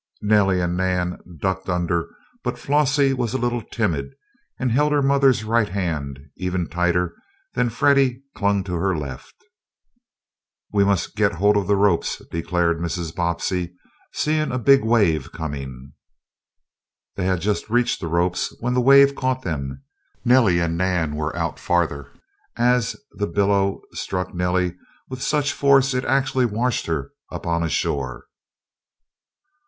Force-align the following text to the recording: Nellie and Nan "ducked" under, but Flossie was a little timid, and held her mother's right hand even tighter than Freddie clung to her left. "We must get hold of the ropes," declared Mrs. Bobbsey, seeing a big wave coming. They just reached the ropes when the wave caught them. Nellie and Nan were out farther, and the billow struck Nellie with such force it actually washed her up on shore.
Nellie 0.23 0.59
and 0.59 0.75
Nan 0.75 1.19
"ducked" 1.39 1.69
under, 1.69 2.09
but 2.43 2.57
Flossie 2.57 3.13
was 3.13 3.35
a 3.35 3.37
little 3.37 3.61
timid, 3.61 4.15
and 4.59 4.71
held 4.71 4.91
her 4.93 5.03
mother's 5.03 5.43
right 5.43 5.69
hand 5.69 6.17
even 6.37 6.67
tighter 6.67 7.13
than 7.53 7.69
Freddie 7.69 8.23
clung 8.33 8.63
to 8.63 8.73
her 8.73 8.97
left. 8.97 9.35
"We 10.73 10.83
must 10.83 11.15
get 11.15 11.33
hold 11.33 11.55
of 11.55 11.67
the 11.67 11.75
ropes," 11.75 12.19
declared 12.31 12.79
Mrs. 12.79 13.13
Bobbsey, 13.13 13.75
seeing 14.11 14.51
a 14.51 14.57
big 14.57 14.83
wave 14.83 15.31
coming. 15.31 15.93
They 17.15 17.37
just 17.37 17.69
reached 17.69 17.99
the 18.01 18.07
ropes 18.07 18.55
when 18.59 18.73
the 18.73 18.81
wave 18.81 19.13
caught 19.13 19.43
them. 19.43 19.83
Nellie 20.25 20.57
and 20.59 20.75
Nan 20.79 21.15
were 21.15 21.35
out 21.35 21.59
farther, 21.59 22.11
and 22.57 22.81
the 23.11 23.27
billow 23.27 23.81
struck 23.93 24.33
Nellie 24.33 24.75
with 25.09 25.21
such 25.21 25.53
force 25.53 25.93
it 25.93 26.05
actually 26.05 26.47
washed 26.47 26.87
her 26.87 27.11
up 27.31 27.45
on 27.45 27.69
shore. 27.69 28.25